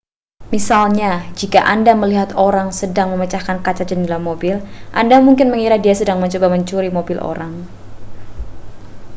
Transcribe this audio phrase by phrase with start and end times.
[0.53, 4.55] misalnya jika anda melihat seseorang sedang memecahkan kaca jendela mobil
[4.99, 7.53] anda mungkin mengira dia sedang mencoba mencuri mobil orang